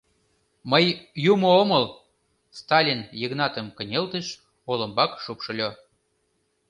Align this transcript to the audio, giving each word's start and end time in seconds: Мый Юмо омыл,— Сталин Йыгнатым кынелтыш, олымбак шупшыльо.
Мый 0.71 0.85
Юмо 1.31 1.49
омыл,— 1.61 1.85
Сталин 2.59 3.01
Йыгнатым 3.21 3.67
кынелтыш, 3.77 4.27
олымбак 4.71 5.11
шупшыльо. 5.23 5.69